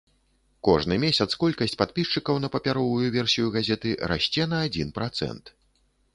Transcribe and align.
Кожны 0.67 0.95
месяц 1.03 1.27
колькасць 1.43 1.77
падпісчыкаў 1.81 2.39
на 2.47 2.51
папяровую 2.57 3.05
версію 3.17 3.53
газеты 3.59 3.93
расце 4.15 4.43
на 4.57 4.65
адзін 4.71 4.87
працэнт. 4.99 5.45